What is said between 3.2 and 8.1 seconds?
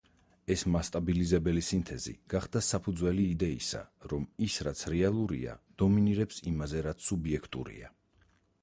იდეისა, რომ ის რაც „რეალურია“ დომინირებს იმაზე რაც სუბიექტურია.